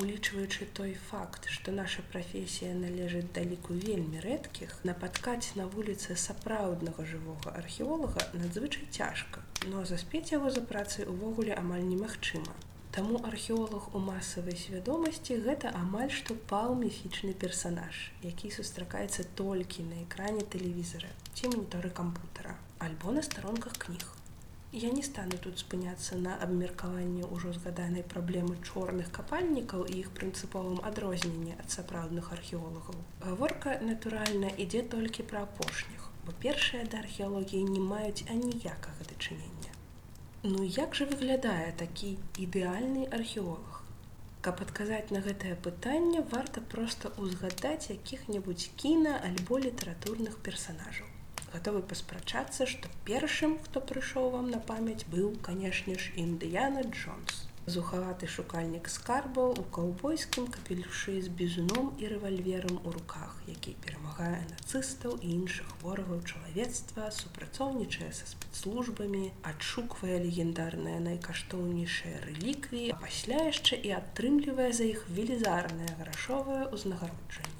Улічваючы 0.00 0.66
той 0.72 0.94
факт 1.10 1.48
што 1.54 1.72
наша 1.78 2.02
прафесія 2.12 2.72
належыць 2.76 3.28
даліку 3.38 3.74
вельмі 3.76 4.22
рэдкіх 4.24 4.72
напаткаць 4.88 5.52
на 5.60 5.66
вуліцы 5.74 6.16
сапраўднага 6.22 7.04
жывога 7.10 7.52
археолага 7.60 8.24
надзвычай 8.32 8.88
цяжка 8.98 9.44
но 9.68 9.84
заспець 9.90 10.32
яго 10.32 10.54
за 10.54 10.62
працай 10.72 11.04
увогуле 11.14 11.52
амаль 11.64 11.84
немагчыма 11.90 12.56
Таму 12.94 13.20
археолог 13.24 13.94
у 13.96 14.00
масавай 14.06 14.56
свядомасці 14.62 15.36
гэта 15.44 15.70
амаль 15.78 16.10
што 16.16 16.34
паў 16.50 16.74
міфічны 16.80 17.32
персанаж, 17.44 18.00
які 18.24 18.50
сустракаецца 18.56 19.24
толькі 19.38 19.86
на 19.92 20.00
экране 20.02 20.44
тэлевізара 20.54 21.08
ці 21.32 21.52
моніторы 21.54 21.88
кампутара 22.00 22.52
альбо 22.88 23.14
на 23.16 23.22
старонках 23.22 23.78
кніг. 23.86 24.04
Я 24.72 24.90
не 24.90 25.02
стану 25.08 25.40
тут 25.46 25.64
спыняцца 25.64 26.20
на 26.26 26.36
абмеркаванне 26.44 27.24
ўжо 27.24 27.56
згаданай 27.56 28.04
праблемы 28.12 28.60
чорных 28.60 29.10
капальнікаў 29.18 29.88
і 29.88 29.98
іх 30.02 30.12
прынцыповым 30.20 30.84
адрозненне 30.92 31.56
ад 31.64 31.68
сапраўдных 31.78 32.32
археолагаў. 32.36 32.96
Гаворка, 33.24 33.76
натуральна, 33.80 34.52
ідзе 34.64 34.82
толькі 34.96 35.28
пра 35.32 35.48
апошніх, 35.48 36.08
бо 36.24 36.32
першыя 36.44 36.84
да 36.84 37.04
археалогіі 37.04 37.68
не 37.74 37.80
маюць 37.80 38.24
аніякага 38.28 39.12
дачынення. 39.12 39.61
Ну 40.44 40.64
як 40.74 40.96
жа 40.98 41.04
выглядае 41.06 41.66
такі 41.80 42.08
ідэальны 42.44 43.02
археолог? 43.18 43.76
Каб 44.46 44.62
адказаць 44.64 45.14
на 45.16 45.20
гэтае 45.26 45.52
пытанне, 45.66 46.24
варта 46.32 46.62
проста 46.72 47.12
ўзгадаць 47.26 47.94
якіх-небудзь 47.94 48.66
кіна 48.82 49.12
альбо 49.28 49.60
літаратурных 49.66 50.40
персанажаў. 50.48 51.06
Гатовы 51.54 51.84
паспрачацца, 51.94 52.66
што 52.74 52.90
першым, 53.06 53.56
хто 53.68 53.86
прыйшоў 53.92 54.28
вам 54.34 54.50
на 54.50 54.58
памяць, 54.72 55.06
быў, 55.14 55.30
канешне 55.46 55.94
ж, 55.94 56.10
Індыяна 56.26 56.82
Джонс 56.90 57.46
зухаваты 57.66 58.26
шукальнік 58.26 58.88
скарбаў 58.90 59.54
у 59.60 59.64
каўбойскім 59.76 60.48
капелюшы 60.54 61.14
з 61.22 61.30
бізуном 61.40 61.92
і 62.02 62.10
рэвальверам 62.12 62.80
у 62.82 62.90
руках, 62.90 63.38
які 63.46 63.76
перамагае 63.84 64.42
нацыстаў 64.50 65.14
і 65.22 65.30
іншых 65.36 65.70
ворагаў 65.84 66.24
чалавецтва, 66.26 67.10
супрацоўнічае 67.14 68.10
са 68.10 68.26
спецслужбамі, 68.34 69.30
адшуквае 69.46 70.18
легендарныя 70.26 70.98
найкаштоўнейшыя 71.06 72.26
рэліквіі, 72.26 72.90
а 72.90 73.00
пасля 73.06 73.46
яшчэ 73.52 73.78
і 73.86 73.94
атрымлівае 74.02 74.70
за 74.74 74.90
іх 74.90 75.06
велізарнае 75.08 75.94
грашовае 76.02 76.62
ўзнагароджанне. 76.74 77.51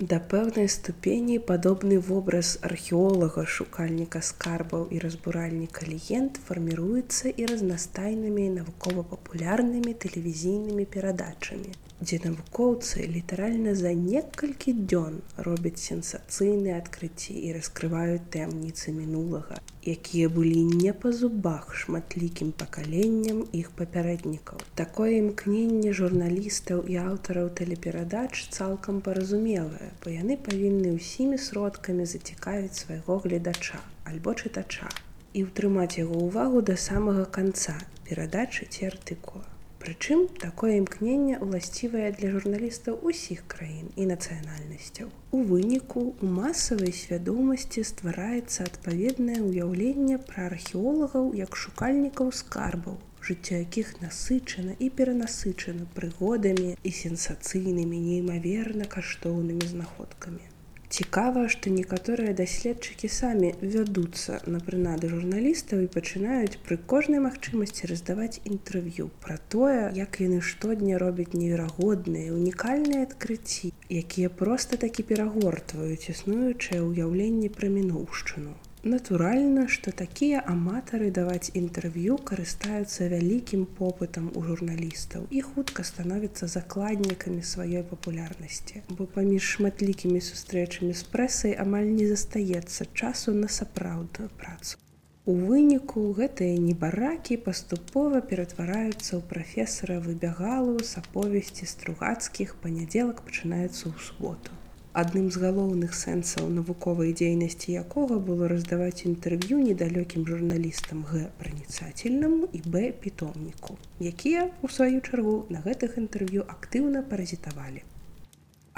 Да 0.00 0.16
пэўнай 0.32 0.68
ступені 0.72 1.34
падобны 1.48 1.96
вобраз 2.00 2.50
археолага, 2.68 3.42
шукальніка 3.56 4.22
скарбаў 4.28 4.86
і 4.96 5.00
разбуральніка 5.02 5.84
легенд 5.88 6.40
фарміруецца 6.46 7.28
і 7.28 7.48
разнастайнымі 7.50 8.46
навукова-папулярнымі 8.56 9.92
тэлевізійнымі 10.04 10.88
перадачамі 10.96 11.76
дзе 12.00 12.18
навукоўцы 12.24 13.04
літаральна 13.14 13.74
за 13.78 13.90
некалькі 13.96 14.72
дзён 14.92 15.16
робяць 15.46 15.80
сенсацыйныя 15.82 16.78
адкрыцці 16.82 17.36
і 17.36 17.52
раскрываюць 17.56 18.30
таямніцы 18.36 18.94
мінулага, 18.96 19.58
якія 19.94 20.30
былі 20.38 20.62
не 20.70 20.94
па 21.02 21.12
зубах 21.18 21.74
шматлікім 21.82 22.54
пакаленням 22.62 23.44
іх 23.60 23.68
папярэднікаў. 23.82 24.64
Такое 24.80 25.10
імкненне 25.18 25.92
журналістаў 26.00 26.82
і 26.88 26.98
аўтараў 27.04 27.52
тэлеперадач 27.60 28.32
цалкам 28.48 29.04
паразумелае, 29.04 29.92
бо 30.00 30.16
яны 30.16 30.40
павінны 30.50 30.96
ўсімі 30.96 31.36
сродкамі 31.50 32.08
зацікавіць 32.16 32.80
свайго 32.80 33.20
гледача 33.28 33.84
альбо 34.08 34.34
чытача 34.40 34.88
і 35.36 35.46
ўтрымаць 35.46 35.94
яго 36.00 36.26
ўвагу 36.26 36.64
да 36.72 36.80
самага 36.88 37.28
канца 37.38 37.76
перадачы 38.08 38.66
ці 38.72 38.88
артыкула. 38.94 39.59
Прычым 39.80 40.24
такое 40.40 40.72
імкненне 40.76 41.36
ўласцівае 41.44 42.08
для 42.16 42.30
журналістаў 42.34 42.98
усіх 43.10 43.38
краін 43.52 43.86
і 43.96 44.08
нацыянальнасцяў. 44.10 45.08
У 45.36 45.40
выніку 45.50 46.02
у 46.10 46.32
масавай 46.40 46.92
свядомасці 46.98 47.86
ствараецца 47.90 48.68
адпаведнае 48.68 49.38
ўяўленне 49.46 50.20
пра 50.28 50.50
археолагаў 50.52 51.32
як 51.40 51.56
шукальнікаў 51.62 52.28
скарбаў, 52.42 53.00
жыццё 53.24 53.64
якіх 53.64 53.96
насычана 54.04 54.76
і 54.76 54.92
перанасычана 55.00 55.88
прыгодамі 55.96 56.76
і 56.76 56.96
сенсацыйнымі 57.02 58.04
неймаверна 58.06 58.92
каштоўнымі 58.96 59.74
знаходкамі. 59.74 60.49
Цікава, 60.90 61.42
што 61.54 61.70
некаторыя 61.70 62.30
даследчыкі 62.38 63.08
самі 63.16 63.50
вядуцца 63.74 64.38
на 64.54 64.58
прынады 64.68 65.10
журналістаў 65.10 65.84
і 65.84 65.90
пачынаюць 65.96 66.58
пры 66.66 66.78
кожнай 66.92 67.22
магчымасці 67.26 67.90
раздаваць 67.90 68.42
інтэрв'ю 68.52 69.06
пра 69.26 69.36
тое, 69.54 69.84
як 69.98 70.18
яны 70.24 70.40
штодня 70.48 70.98
робяць 71.02 71.30
неверагодныя, 71.34 72.34
унікальныя 72.34 73.06
адкрыцці, 73.06 73.70
якія 74.02 74.32
проста 74.42 74.80
такі 74.86 75.06
перагортваюць 75.12 76.10
існуючае 76.14 76.82
ўяўленне 76.82 77.54
пра 77.60 77.70
мінуўшчыну. 77.76 78.58
Натуральна, 78.82 79.66
што 79.68 79.92
такія 79.92 80.40
аматары 80.48 81.10
даваць 81.16 81.52
інтэрв'ю 81.52 82.14
карыстаюцца 82.28 83.08
вялікім 83.12 83.66
попытам 83.80 84.30
у 84.32 84.44
журналістаў 84.46 85.26
і 85.28 85.42
хутка 85.48 85.84
становяцца 85.84 86.46
закладнікамі 86.48 87.44
сваёй 87.44 87.82
папулярнасці, 87.90 88.80
бо 88.88 89.04
паміж 89.04 89.42
шматлікімі 89.56 90.22
сустрэчамі 90.24 90.96
з 90.96 91.04
прэсай 91.12 91.52
амаль 91.64 91.92
не 91.98 92.06
застаецца 92.08 92.86
часу 92.94 93.36
на 93.36 93.52
сапраўдную 93.52 94.30
працу. 94.40 94.80
У 95.28 95.34
выніку 95.36 96.06
гэтыя 96.16 96.56
небаракі 96.56 97.36
паступова 97.50 98.22
ператвараюцца 98.32 99.20
ў 99.20 99.22
прафесара 99.34 100.00
выбягалу 100.08 100.80
з 100.80 101.04
аповесці 101.04 101.68
стругацкіх 101.68 102.56
панядзелак 102.64 103.20
пачынаецца 103.28 103.92
ў 103.92 103.94
суботу. 104.08 104.56
Адным 104.92 105.26
з 105.30 105.38
галоўных 105.38 105.92
сэнсаў 105.94 106.48
навуковай 106.50 107.12
дзейнасці 107.18 107.74
якога 107.80 108.16
было 108.28 108.48
раздаваць 108.50 109.06
інтэрв'ю 109.10 109.58
недалёкім 109.66 110.24
журналістам 110.30 111.04
г 111.10 111.30
праніцательнаму 111.38 112.48
і 112.50 112.62
б 112.66 112.82
пітомніку, 113.04 113.78
якія 114.00 114.50
у 114.66 114.68
сваю 114.68 114.98
чаргу 114.98 115.36
на 115.48 115.62
гэтых 115.62 115.94
інтэрв'ю 116.02 116.42
актыўна 116.42 117.06
паразітавалі. 117.06 117.86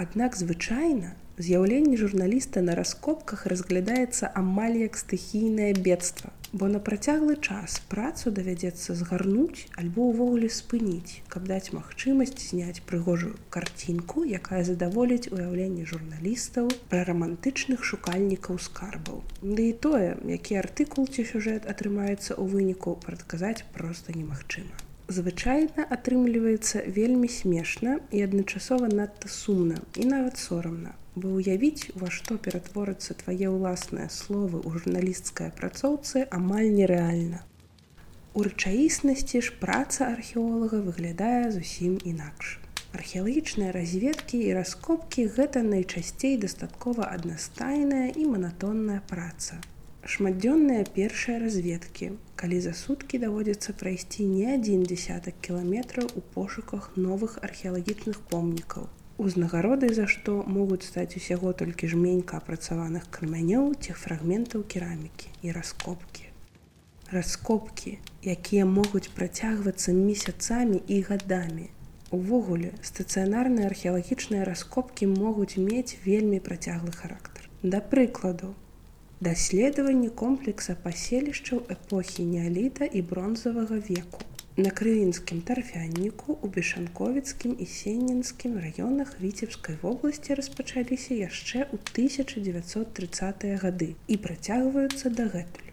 Аднак 0.03 0.35
звычайна 0.35 1.11
з'яўленне 1.39 1.97
журналіста 1.97 2.61
на 2.69 2.75
раскопках 2.75 3.45
разглядаецца 3.53 4.31
амаль 4.41 4.79
як 4.81 4.99
стыхійнае 4.99 5.69
бедства, 5.79 6.33
бо 6.53 6.71
на 6.73 6.81
працяглы 6.89 7.37
час 7.37 7.77
працу 7.93 8.33
давядзецца 8.39 8.99
згарнуць 8.99 9.69
альбо 9.85 10.09
ўвогуле 10.11 10.51
спыніць, 10.59 11.23
каб 11.31 11.47
даць 11.53 11.71
магчымасць 11.79 12.35
зняць 12.49 12.83
прыгожую 12.91 13.33
карцінку, 13.55 14.27
якая 14.43 14.67
задаволіць 14.73 15.31
уяўленне 15.31 15.87
журналістаў 15.95 16.75
пра 16.91 17.07
рамантычных 17.13 17.87
шукальнікаў 17.95 18.59
скарбаў. 18.69 19.23
Ды 19.43 19.71
і 19.71 19.75
тое, 19.87 20.15
які 20.37 20.63
артыкул 20.67 21.07
ці 21.07 21.31
сюжэт 21.35 21.71
атрымаецца 21.75 22.33
ў 22.35 22.45
выніку 22.57 22.99
прадказаць 23.07 23.63
проста 23.77 24.19
немагчыма 24.19 24.91
звычайна 25.09 25.85
атрымліваецца 25.97 26.83
вельмі 26.87 27.29
смешна 27.29 27.99
і 28.11 28.23
адначасова 28.27 28.89
надта 28.89 29.29
сумна 29.29 29.81
і 29.97 30.09
нават 30.11 30.39
сорамна. 30.39 30.95
Бо 31.15 31.29
ўявіць 31.37 31.93
ва 32.01 32.09
што 32.09 32.39
ператворацца 32.45 33.15
твае 33.23 33.49
ўласныя 33.53 34.09
словы 34.09 34.63
ў 34.65 34.81
журналісцкай 34.81 35.53
апрацоўцы 35.53 36.25
амаль 36.31 36.71
нерэальна. 36.73 37.43
У 38.33 38.47
рэчаіснасці 38.47 39.43
ж 39.45 39.53
праца 39.61 40.09
археолага 40.09 40.81
выглядае 40.81 41.53
зусім 41.53 41.99
інакш. 42.13 42.57
Археалагічныя 42.97 43.73
разведкі 43.77 44.41
і 44.41 44.55
раскопкі 44.57 45.29
гэта 45.37 45.61
найчасцей 45.69 46.39
дастаткова 46.41 47.13
аднастайная 47.13 48.09
і 48.17 48.29
манатонная 48.33 49.01
праца. 49.13 49.61
Шматдзённыя 50.05 50.89
першыя 50.97 51.39
разведкі 51.45 52.13
калі 52.43 52.59
за 52.63 52.73
суткі 52.75 53.19
даводзіцца 53.23 53.73
прайсці 53.81 54.25
не 54.29 54.47
адзін 54.53 54.81
десятак 54.91 55.37
кіламетраў 55.47 56.09
у 56.19 56.23
пошуках 56.37 56.89
новых 57.03 57.37
археалагічных 57.49 58.19
помнікаў 58.33 58.89
узнагароды 59.25 59.91
за 59.99 60.07
што 60.15 60.35
могуць 60.55 60.83
стаць 60.87 61.15
усяго 61.21 61.53
толькі 61.61 61.91
жменька 61.93 62.41
апрацаваных 62.43 63.07
камянёў 63.17 63.69
ці 63.87 63.95
фрагментаў 64.05 64.65
керамікі 64.75 65.31
і 65.47 65.55
раскопкі 65.59 66.27
раскопкі 67.19 67.93
якія 68.35 68.67
могуць 68.73 69.13
працягвацца 69.21 69.95
месяцамі 70.01 70.83
і 70.97 70.99
гадамі 71.11 71.69
увогуле 72.19 72.73
стацыянарныя 72.91 73.71
археалагічныя 73.71 74.49
раскопкі 74.51 75.13
могуць 75.15 75.63
мець 75.69 75.95
вельмі 76.09 76.43
працяглы 76.51 76.97
характар 76.99 77.47
да 77.63 77.85
прыкладу 77.95 78.51
даследаванні 79.23 80.09
комплекса 80.19 80.75
паселішчаў 80.85 81.61
эпохі 81.71 82.25
неаліта 82.27 82.87
і 82.99 83.03
бронзавага 83.11 83.77
веку. 83.89 84.25
На 84.57 84.71
крывінскім 84.79 85.43
тарфянніку 85.47 86.35
у 86.43 86.49
бешанковіцкім 86.57 87.53
і 87.65 87.67
сенінскім 87.75 88.57
раёнах 88.65 89.13
віцебскай 89.23 89.79
вобласці 89.83 90.35
распачаліся 90.41 91.15
яшчэ 91.15 91.63
ў 91.71 91.79
1930 91.95 93.47
гады 93.63 93.89
і 94.09 94.19
працягваюцца 94.27 95.15
дагэтуль. 95.21 95.71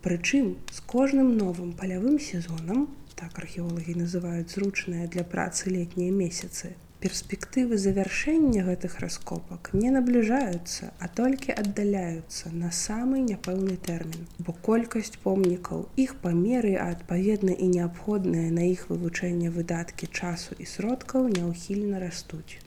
Прычым 0.00 0.56
з 0.72 0.80
кожным 0.94 1.36
новым 1.36 1.76
палявым 1.76 2.16
сезонам, 2.16 2.88
так 3.14 3.44
археолагі 3.44 4.00
называюць 4.00 4.56
зручныя 4.56 5.04
для 5.12 5.28
працы 5.36 5.68
летнія 5.68 6.16
месяцы, 6.16 6.72
перспектывы 7.04 7.76
завяршэння 7.76 8.64
гэтых 8.64 8.98
раскопак 9.04 9.68
не 9.76 9.90
набліжаюцца, 9.92 10.86
а 10.98 11.08
толькі 11.18 11.52
аддаляюцца 11.62 12.52
на 12.60 12.70
самы 12.72 13.20
няпэўны 13.28 13.76
тэрмін. 13.88 14.24
Бо 14.38 14.54
колькасць 14.68 15.18
помнікаў, 15.24 15.82
іх 16.04 16.14
памеры, 16.22 16.72
а 16.80 16.86
адпаведна 16.96 17.52
і 17.52 17.68
неабходныя 17.74 18.54
на 18.58 18.64
іх 18.70 18.86
вывучэнне 18.92 19.52
выдаткі 19.58 20.08
часу 20.08 20.56
і 20.56 20.70
сродкаў 20.70 21.28
няўхільна 21.34 22.00
растуць. 22.06 22.64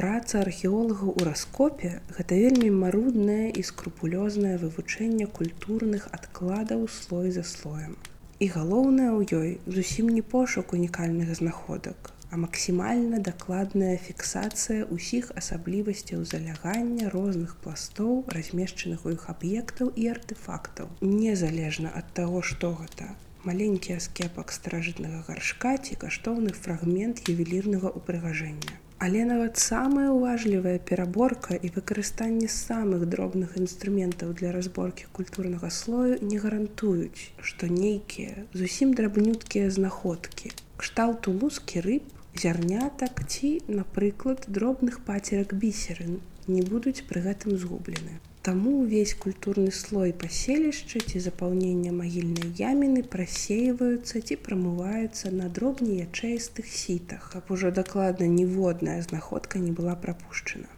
Праца 0.00 0.40
археолагаў 0.40 1.12
у 1.20 1.28
раскопе 1.28 1.92
гэта 2.16 2.40
вельмі 2.40 2.72
маруднае 2.78 3.52
і 3.52 3.68
скрупулёзнае 3.74 4.56
вывучэнне 4.64 5.28
культурных 5.40 6.08
адкладаў 6.20 6.88
слой 6.88 7.30
за 7.36 7.44
слоем. 7.52 8.00
І 8.40 8.48
галоўнае 8.56 9.12
ў 9.12 9.20
ёй 9.44 9.76
зусім 9.78 10.08
не 10.16 10.24
пошук 10.34 10.72
унікальных 10.72 11.36
знаходак, 11.36 12.13
а 12.34 12.38
максімальна 12.42 13.18
дакладная 13.26 13.96
фіксацыя 14.04 14.86
ўсіх 14.94 15.26
асаблівасцяў 15.40 16.24
залягання 16.26 17.10
розных 17.12 17.52
пластоў, 17.62 18.14
размешчаных 18.36 19.04
у 19.06 19.12
іх 19.14 19.26
аб'ектаў 19.30 19.92
і 19.94 20.08
артефактаў. 20.12 20.88
Незалежна 21.00 21.92
ад 22.00 22.08
таго, 22.16 22.40
што 22.48 22.72
гэта. 22.80 23.06
Маленькі 23.46 23.94
аскепак 24.00 24.50
старажытнага 24.56 25.20
гаршка 25.28 25.76
ці 25.78 25.94
каштоўны 26.00 26.50
фрагмент 26.58 27.22
ювелірнага 27.30 27.92
ўпрыгажэння. 28.00 28.80
Але 29.06 29.22
нават 29.28 29.62
самая 29.62 30.08
ўважлівая 30.10 30.82
пераборка 30.90 31.54
і 31.54 31.70
выкарыстанне 31.76 32.50
самых 32.50 33.06
дробных 33.14 33.54
інструментаў 33.62 34.34
для 34.42 34.50
разборкі 34.50 35.06
культурнага 35.12 35.70
слою 35.70 36.18
не 36.18 36.42
гарантуюць, 36.42 37.30
што 37.38 37.70
нейкія 37.70 38.48
зусім 38.58 38.98
драбнюткія 38.98 39.70
знаходкі. 39.70 40.50
Кшталту 40.82 41.30
лускі 41.38 41.84
рыб 41.86 42.10
зярнятак 42.42 43.24
ці, 43.28 43.62
напрыклад, 43.68 44.44
дробных 44.48 45.00
пацерак 45.06 45.54
бісерын 45.54 46.20
не 46.46 46.62
будуць 46.62 47.06
пры 47.08 47.22
гэтым 47.24 47.56
згублены. 47.56 48.20
Таму 48.44 48.72
ўвесь 48.82 49.14
культурны 49.24 49.70
слой 49.72 50.12
паселішча 50.12 51.00
ці 51.00 51.20
запаўнення 51.26 51.92
магільнай 51.98 52.50
яміны 52.60 53.04
прасейваюцца 53.14 54.20
ці 54.20 54.36
прамываюцца 54.48 55.32
на 55.32 55.48
дробні 55.48 55.96
ячэістых 56.04 56.68
сітах, 56.68 57.30
каб 57.32 57.54
ужо 57.56 57.70
дакладна 57.70 58.28
ніводная 58.28 59.00
знаходка 59.02 59.58
не 59.58 59.72
была 59.72 59.94
прапушчана. 59.94 60.68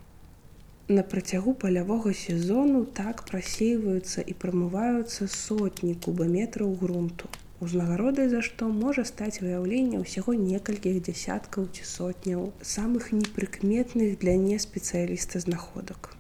На 0.88 1.02
працягу 1.02 1.54
палявога 1.54 2.14
сезону 2.14 2.84
так 2.84 3.24
прасейваюцца 3.32 4.22
і 4.22 4.38
прамываюцца 4.44 5.26
сотні 5.26 5.96
кубаметраў 6.06 6.78
грунту 6.84 7.32
узнагародай 7.60 8.28
за 8.28 8.42
што 8.46 8.68
можа 8.68 9.04
стаць 9.08 9.40
выяўленне 9.40 10.00
ўсяго 10.02 10.34
некалькіх 10.40 11.00
дзясяткаў 11.08 11.68
ці 11.76 11.86
сотняў 11.90 12.42
самых 12.74 13.12
непрыкметных 13.16 14.18
для 14.24 14.36
неспецыяліста 14.42 15.40
знаходак. 15.46 16.12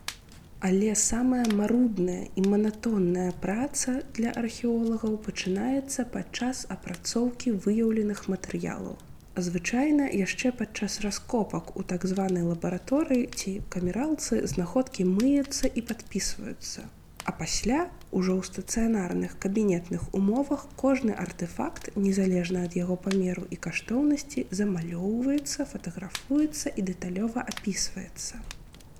Але 0.68 0.94
самая 0.96 1.44
марудная 1.60 2.28
і 2.34 2.46
манатонная 2.48 3.32
праца 3.44 4.00
для 4.18 4.32
археолагаў 4.42 5.18
пачынаецца 5.28 6.08
падчас 6.16 6.64
апрацоўкі 6.76 7.52
выяўленых 7.66 8.24
матэрыялаў. 8.32 8.96
Звычайна 9.36 10.08
яшчэ 10.08 10.52
падчас 10.56 11.00
раскопак 11.04 11.76
у 11.76 11.84
так 11.84 12.08
званай 12.08 12.48
лабараторыі 12.50 13.28
ці 13.36 13.58
камералцы 13.68 14.46
знаходкі 14.48 15.04
мыюцца 15.12 15.68
і 15.68 15.84
падпісваюцца 15.90 16.88
А 17.26 17.32
пасля 17.34 17.90
ужо 18.14 18.38
ў 18.38 18.42
стацыянарных 18.46 19.32
кабінетных 19.42 20.14
умовах 20.14 20.66
кожны 20.78 21.10
артефакт, 21.10 21.90
незалежна 21.98 22.62
ад 22.70 22.76
яго 22.78 22.94
памеру 23.06 23.42
і 23.50 23.58
каштоўнасці, 23.66 24.46
замалёўваецца, 24.58 25.66
фатаграфуецца 25.72 26.70
і 26.70 26.86
дэталёва 26.90 27.42
апісваецца. 27.52 28.38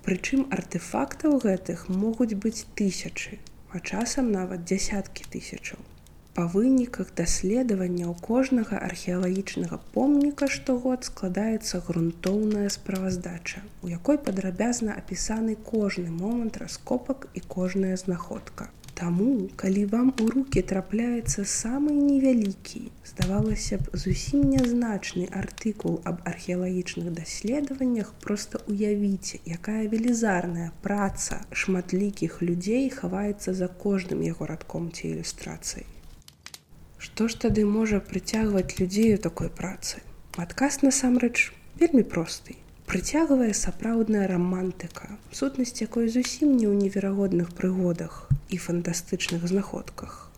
Прычым 0.03 0.47
артефактаў 0.51 1.39
гэтых 1.47 1.87
могуць 1.89 2.35
быць 2.35 2.67
тысячы, 2.75 3.39
а 3.71 3.79
часам 3.79 4.35
нават 4.35 4.67
дзясяткі 4.67 5.31
тысячаў. 5.31 5.79
Па 6.37 6.43
выніках 6.53 7.11
даследавання 7.19 8.07
ў 8.13 8.15
кожнага 8.25 8.79
археалагічнага 8.87 9.77
помніка 9.95 10.49
штогод 10.55 11.07
складаецца 11.09 11.81
грунтоўная 11.87 12.69
справаздача, 12.75 13.63
у 13.81 13.89
якой 13.93 14.19
падрабязна 14.27 14.97
апісаны 15.03 15.55
кожны 15.71 16.13
момант 16.19 16.59
раскопак 16.65 17.25
і 17.33 17.41
кожная 17.55 17.97
знаходка. 18.03 18.69
Таму, 19.01 19.49
калі 19.63 19.87
вам 19.97 20.13
у 20.27 20.29
руки 20.35 20.61
трапляецца 20.75 21.47
самы 21.55 21.97
невялікі, 21.97 22.85
здавалася 23.15 23.81
б, 23.81 23.97
зусім 24.05 24.45
нязначны 24.53 25.33
артыкул 25.41 25.99
аб 26.05 26.21
археалагічных 26.35 27.11
даследаваннях, 27.17 28.13
проста 28.29 28.61
уявіце, 28.69 29.41
якая 29.59 29.89
велізарная 29.89 30.71
праца 30.85 31.43
шматлікіх 31.65 32.41
людзей 32.45 32.89
хаваецца 33.03 33.57
за 33.57 33.73
кожным 33.89 34.25
яго 34.33 34.53
радком 34.53 34.93
ці 34.93 35.17
ілюстрацыяй. 35.17 35.96
Што 36.99 37.29
ж 37.29 37.37
тады 37.47 37.65
можа 37.69 38.01
прыцягваць 38.01 38.81
людзей 38.81 39.15
у 39.15 39.23
такой 39.29 39.49
працы? 39.49 40.01
Адказ 40.37 40.81
насамрэч 40.83 41.53
вельмі 41.81 42.03
просты. 42.03 42.57
Прыцягвае 42.87 43.53
сапраўдная 43.59 44.27
рамантыка, 44.31 45.09
сутнасць 45.33 45.83
якой 45.83 46.09
зусім 46.09 46.55
не 46.57 46.67
ў 46.71 46.75
неверагодных 46.79 47.51
прыгодах 47.59 48.29
і 48.49 48.61
фантастычных 48.63 49.45
знаходках. 49.51 50.31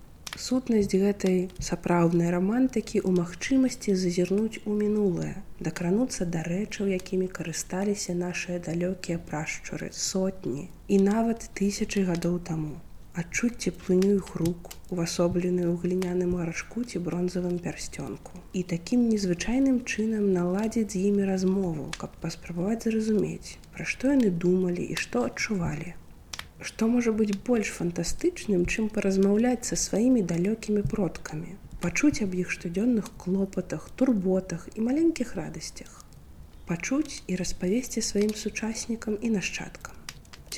Сутнасць 0.46 0.94
гэтай 1.02 1.38
сапраўднай 1.68 2.32
рамантыкі 2.34 3.02
ў 3.02 3.10
магчымасці 3.20 3.94
зазірнуць 4.00 4.64
у 4.64 4.74
мінулае, 4.80 5.34
дакрануцца 5.68 6.26
да 6.34 6.42
рэчаў, 6.48 6.90
якімі 6.96 7.28
карысталіся 7.38 8.16
нашыя 8.18 8.58
далёкія 8.66 9.18
прашчуры 9.30 9.92
сотні 9.92 10.68
і 10.88 11.00
нават 11.06 11.50
тысячы 11.58 12.06
гадоў 12.10 12.38
таму. 12.50 12.76
Адчуць 13.18 13.66
цеплыню 13.66 14.08
іх 14.16 14.26
рук, 14.38 14.68
увасобленую 14.94 15.68
ў 15.68 15.76
гліняным 15.84 16.34
гарашку 16.38 16.82
ці 16.90 17.00
бронзавым 17.06 17.56
пярсцёнку. 17.64 18.38
І 18.58 18.62
такім 18.72 19.00
незвычайным 19.10 19.80
чынам 19.92 20.28
наладзіць 20.36 20.92
з 20.92 21.02
імі 21.08 21.26
размову, 21.30 21.86
каб 21.98 22.14
паспрабаваць 22.22 22.86
зразумець, 22.86 23.58
пра 23.74 23.88
што 23.94 24.14
яны 24.14 24.30
думалі 24.44 24.86
і 24.94 25.00
што 25.02 25.24
адчувалі. 25.30 25.96
Што 26.70 26.90
можа 26.94 27.16
быць 27.18 27.34
больш 27.50 27.74
фантастычным, 27.80 28.64
чым 28.70 28.86
паразмаўляць 28.94 29.66
са 29.72 29.82
сваімі 29.88 30.22
далёкімі 30.36 30.86
продкамі, 30.94 31.58
пачуць 31.82 32.22
аб 32.22 32.38
іх 32.38 32.54
штодзённых 32.54 33.10
клопатах, 33.18 33.90
турботах 33.98 34.70
і 34.78 34.86
маленькіх 34.92 35.34
радасцях, 35.42 36.02
пачуць 36.70 37.22
і 37.26 37.42
распавесці 37.42 38.08
сваім 38.14 38.34
сучаснікам 38.46 39.18
і 39.18 39.38
нашчадкам. 39.40 39.97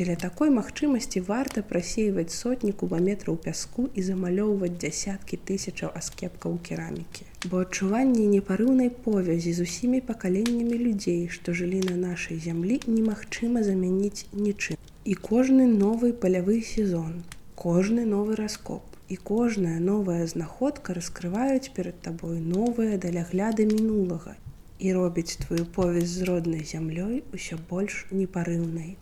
Дзеля 0.00 0.14
такой 0.16 0.48
магчымасці 0.48 1.20
варта 1.28 1.60
прасейваць 1.70 2.32
сотні 2.34 2.70
кубаметраў 2.82 3.34
пяску 3.46 3.82
і 4.00 4.04
замалёўваць 4.04 4.78
дзясяткі 4.84 5.38
тысячаў 5.50 5.90
аскепкаў 5.98 6.54
керамікі. 6.68 7.26
Бо 7.44 7.60
адчуванне 7.64 8.24
непарыўнай 8.34 8.88
повязі 9.06 9.52
з 9.58 9.66
усімі 9.68 10.00
пакаленнямі 10.10 10.78
людзей, 10.84 11.18
што 11.34 11.52
жылі 11.58 11.80
на 11.88 11.96
нашай 12.04 12.40
зямлі, 12.46 12.78
немагчыма 12.86 13.60
замяніць 13.66 14.24
нічым. 14.32 14.80
І 15.04 15.18
кожны 15.28 15.68
новы 15.74 16.14
палявы 16.24 16.56
сезон, 16.70 17.20
кожны 17.66 18.08
новы 18.14 18.40
раскоп 18.40 19.12
і 19.12 19.20
кожная 19.32 19.76
новая 19.90 20.24
знаходка 20.32 20.96
раскрываюць 20.96 21.76
перад 21.76 22.00
табой 22.08 22.40
новыя 22.40 22.96
далягляды 23.04 23.68
мінулага 23.76 24.34
і 24.78 24.96
робіць 24.96 25.36
твою 25.44 25.68
повязь 25.76 26.16
з 26.16 26.32
роднай 26.32 26.64
зямлёй 26.74 27.22
усё 27.36 27.60
больш 27.68 28.06
непарыўнай. 28.10 28.96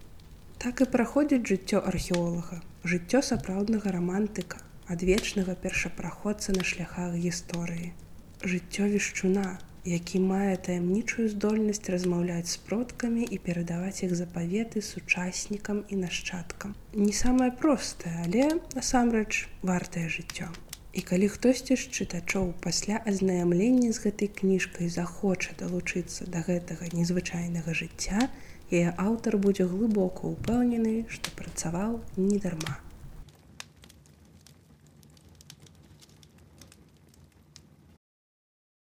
Так 0.59 0.81
і 0.83 0.87
праходзіць 0.91 1.47
жыццё 1.49 1.79
археолага, 1.87 2.57
жыццё 2.93 3.19
сапраўднага 3.23 3.93
рамантыка, 3.95 4.59
адвечнага 4.91 5.55
першапраходца 5.55 6.55
на 6.57 6.65
шляхах 6.71 7.15
гісторыі. 7.15 7.93
Жыццё 8.43 8.89
вешчуна, 8.91 9.61
які 9.87 10.19
мае 10.25 10.57
таямнічую 10.69 11.29
здольнасць 11.35 11.87
размаўляць 11.95 12.51
з 12.51 12.59
продкамі 12.67 13.29
і 13.37 13.39
перадаваць 13.39 14.03
іх 14.03 14.17
запаветы 14.19 14.83
сучаснікам 14.83 15.85
і 15.89 16.01
нашчадкам. 16.03 16.75
Не 17.07 17.15
самае 17.15 17.51
простае, 17.63 18.17
але 18.27 18.51
насамрэч 18.75 19.47
вартае 19.63 20.09
жыццё. 20.11 20.51
І 20.93 21.07
калі 21.07 21.31
хтосьці 21.39 21.79
з 21.79 21.87
чытачоў 21.95 22.51
пасля 22.67 22.99
азнаямлення 23.07 23.95
з 23.95 24.03
гэтай 24.11 24.35
кніжкай 24.43 24.91
захоча 24.91 25.55
далучыцца 25.63 26.27
да 26.27 26.43
гэтага 26.43 26.91
незвычайнага 26.99 27.79
жыцця, 27.79 28.27
яе 28.73 28.93
аўтар 28.99 29.37
будзе 29.37 29.65
глыбока 29.65 30.29
ўпэўнены, 30.35 31.07
што 31.09 31.33
працаваў 31.39 32.01
недарма. 32.17 32.77